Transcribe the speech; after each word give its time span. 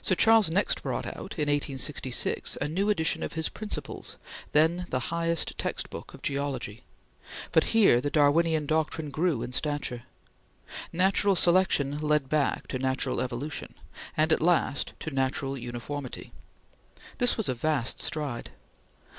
Sir 0.00 0.14
Charles 0.14 0.48
next 0.48 0.82
brought 0.82 1.04
out, 1.04 1.36
in 1.38 1.50
1866, 1.52 2.56
a 2.58 2.68
new 2.68 2.88
edition 2.88 3.22
of 3.22 3.34
his 3.34 3.50
"Principles," 3.50 4.16
then 4.52 4.86
the 4.88 5.12
highest 5.12 5.58
text 5.58 5.90
book 5.90 6.14
of 6.14 6.22
geology; 6.22 6.84
but 7.52 7.64
here 7.76 8.00
the 8.00 8.08
Darwinian 8.08 8.64
doctrine 8.64 9.10
grew 9.10 9.42
in 9.42 9.52
stature. 9.52 10.04
Natural 10.90 11.36
Selection 11.36 12.00
led 12.00 12.30
back 12.30 12.66
to 12.68 12.78
Natural 12.78 13.20
Evolution, 13.20 13.74
and 14.16 14.32
at 14.32 14.40
last 14.40 14.94
to 15.00 15.10
Natural 15.10 15.58
Uniformity. 15.58 16.32
This 17.18 17.36
was 17.36 17.50
a 17.50 17.52
vast 17.54 18.00
stride. 18.00 18.52